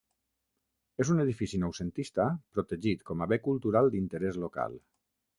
És 1.03 1.09
un 1.15 1.19
edifici 1.23 1.59
noucentista 1.63 2.25
protegit 2.55 3.03
com 3.09 3.21
a 3.21 3.27
Bé 3.33 3.39
Cultural 3.49 3.91
d'Interès 3.97 4.41
Local. 4.45 4.79